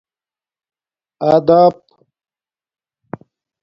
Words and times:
ادپ 1.29 1.77